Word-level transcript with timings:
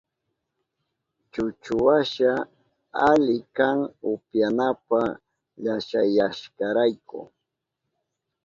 Chuchuwasha 1.31 2.31
ali 3.11 3.37
kan 3.57 3.77
upyanapa 4.11 4.99
llashayashkarayku. 5.63 7.19